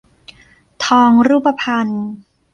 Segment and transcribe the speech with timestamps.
[0.85, 1.89] ทองรูปพรรณ